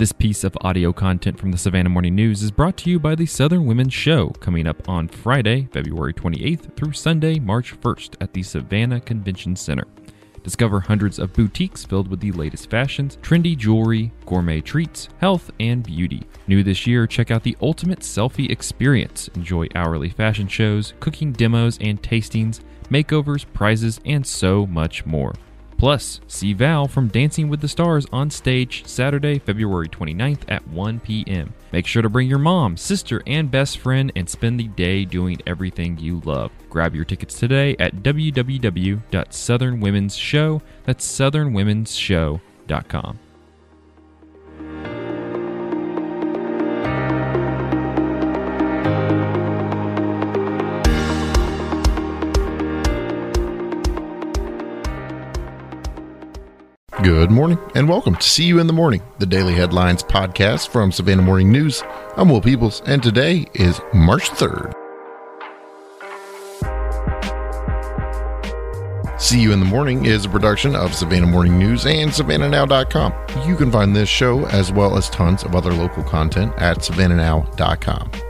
[0.00, 3.14] This piece of audio content from the Savannah Morning News is brought to you by
[3.14, 8.32] the Southern Women's Show, coming up on Friday, February 28th through Sunday, March 1st at
[8.32, 9.84] the Savannah Convention Center.
[10.42, 15.82] Discover hundreds of boutiques filled with the latest fashions, trendy jewelry, gourmet treats, health, and
[15.82, 16.22] beauty.
[16.46, 19.28] New this year, check out the Ultimate Selfie Experience.
[19.34, 25.34] Enjoy hourly fashion shows, cooking demos and tastings, makeovers, prizes, and so much more.
[25.80, 31.00] Plus, see Val from Dancing with the Stars on stage Saturday, February 29th at 1
[31.00, 31.54] p.m.
[31.72, 35.40] Make sure to bring your mom, sister, and best friend and spend the day doing
[35.46, 36.50] everything you love.
[36.68, 40.62] Grab your tickets today at www.southernwomen'sshow.
[40.84, 43.18] That's southernwomen'sshow.com.
[57.10, 60.92] Good morning and welcome to See You in the Morning, the daily headlines podcast from
[60.92, 61.82] Savannah Morning News.
[62.16, 64.72] I'm Will Peebles, and today is March 3rd.
[69.20, 73.48] See You in the Morning is a production of Savannah Morning News and SavannahNow.com.
[73.48, 78.29] You can find this show as well as tons of other local content at SavannahNow.com.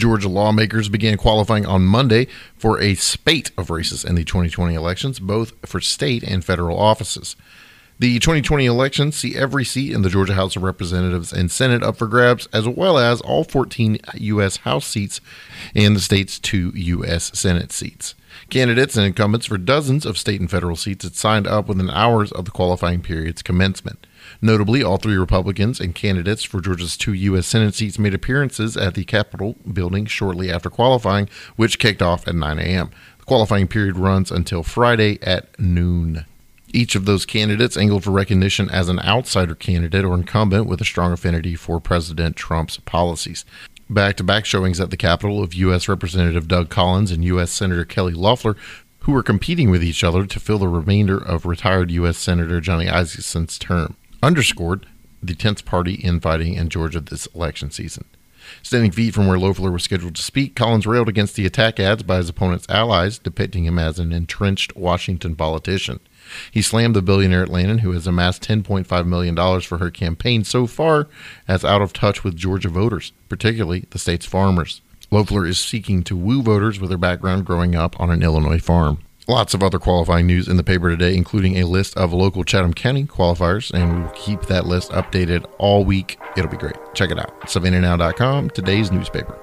[0.00, 5.20] Georgia lawmakers began qualifying on Monday for a spate of races in the 2020 elections,
[5.20, 7.36] both for state and federal offices.
[8.00, 11.98] The 2020 elections see every seat in the Georgia House of Representatives and Senate up
[11.98, 14.56] for grabs, as well as all 14 U.S.
[14.56, 15.20] House seats
[15.74, 17.30] and the state's two U.S.
[17.38, 18.14] Senate seats.
[18.48, 22.32] Candidates and incumbents for dozens of state and federal seats had signed up within hours
[22.32, 24.06] of the qualifying period's commencement.
[24.40, 27.48] Notably, all three Republicans and candidates for Georgia's two U.S.
[27.48, 32.34] Senate seats made appearances at the Capitol building shortly after qualifying, which kicked off at
[32.34, 32.92] 9 a.m.
[33.18, 36.24] The qualifying period runs until Friday at noon.
[36.72, 40.84] Each of those candidates angled for recognition as an outsider candidate or incumbent with a
[40.84, 43.44] strong affinity for President Trump's policies.
[43.88, 45.88] Back to back showings at the Capitol of U.S.
[45.88, 47.50] Representative Doug Collins and U.S.
[47.50, 48.56] Senator Kelly Loeffler,
[49.00, 52.18] who were competing with each other to fill the remainder of retired U.S.
[52.18, 54.86] Senator Johnny Isakson's term underscored
[55.20, 58.04] the tense party infighting in Georgia this election season.
[58.62, 62.02] Standing feet from where Loeffler was scheduled to speak, Collins railed against the attack ads
[62.02, 66.00] by his opponent's allies, depicting him as an entrenched Washington politician.
[66.50, 71.08] He slammed the billionaire Atlantan, who has amassed $10.5 million for her campaign so far,
[71.48, 74.80] as out of touch with Georgia voters, particularly the state's farmers.
[75.10, 78.98] Loeffler is seeking to woo voters with her background growing up on an Illinois farm.
[79.30, 82.74] Lots of other qualifying news in the paper today, including a list of local Chatham
[82.74, 86.18] County qualifiers, and we will keep that list updated all week.
[86.36, 86.74] It'll be great.
[86.94, 87.40] Check it out.
[87.42, 89.38] SavannahNow.com, today's newspaper.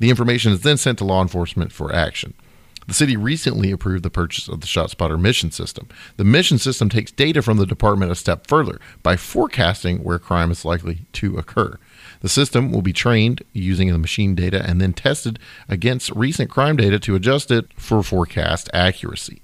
[0.00, 2.34] The information is then sent to law enforcement for action.
[2.86, 5.88] The city recently approved the purchase of the ShotSpotter mission system.
[6.16, 10.52] The mission system takes data from the department a step further by forecasting where crime
[10.52, 11.78] is likely to occur.
[12.20, 16.76] The system will be trained using the machine data and then tested against recent crime
[16.76, 19.42] data to adjust it for forecast accuracy.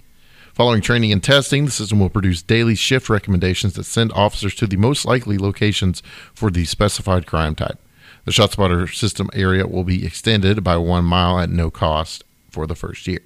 [0.54, 4.66] Following training and testing, the system will produce daily shift recommendations that send officers to
[4.66, 7.80] the most likely locations for the specified crime type.
[8.24, 12.74] The ShotSpotter system area will be extended by one mile at no cost for the
[12.74, 13.22] first year.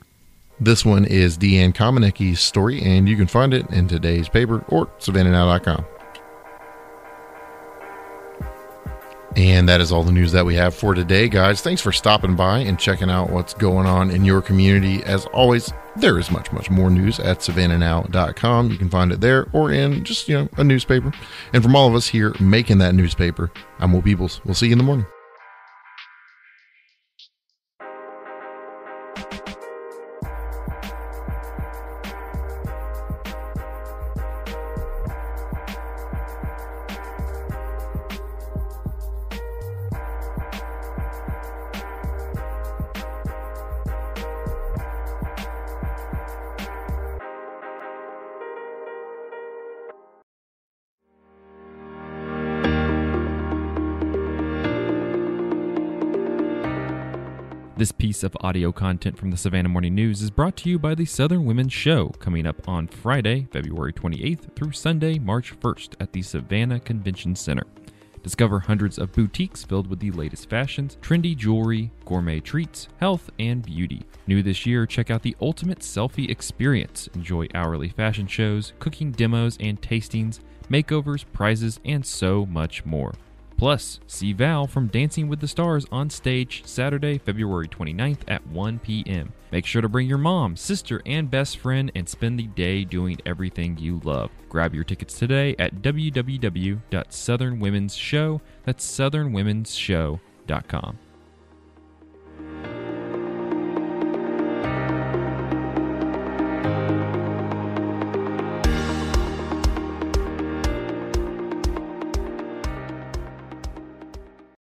[0.59, 4.87] This one is DeAnn Komanecky's story, and you can find it in today's paper or
[4.99, 5.85] savannahnow.com.
[9.37, 11.61] And that is all the news that we have for today, guys.
[11.61, 15.05] Thanks for stopping by and checking out what's going on in your community.
[15.05, 18.71] As always, there is much, much more news at savannahnow.com.
[18.71, 21.13] You can find it there or in just, you know, a newspaper.
[21.53, 24.41] And from all of us here making that newspaper, I'm Will Peebles.
[24.47, 25.07] We'll see you in the morning.
[57.79, 60.95] This piece of audio content from the Savannah Morning News is brought to you by
[60.95, 66.11] the Southern Women's Show, coming up on Friday, February 28th through Sunday, March 1st at
[66.11, 67.67] the Savannah Convention Center.
[68.23, 73.63] Discover hundreds of boutiques filled with the latest fashions, trendy jewelry, gourmet treats, health, and
[73.63, 74.07] beauty.
[74.27, 77.11] New this year, check out the Ultimate Selfie Experience.
[77.15, 80.41] Enjoy hourly fashion shows, cooking demos and tastings,
[80.71, 83.13] makeovers, prizes, and so much more.
[83.57, 88.81] Plus, see Val from Dancing with the Stars on stage Saturday, February 29th at 1
[88.81, 89.33] p.m.
[89.51, 93.17] Make sure to bring your mom, sister, and best friend and spend the day doing
[93.25, 94.31] everything you love.
[94.49, 98.41] Grab your tickets today at www.southernwomensshow.
[98.65, 100.99] That's southernwomensshow.com.